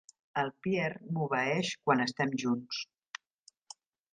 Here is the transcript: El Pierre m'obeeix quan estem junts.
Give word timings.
El 0.43 0.47
Pierre 0.67 1.11
m'obeeix 1.17 1.71
quan 1.83 2.01
estem 2.07 2.35
junts. 2.45 2.81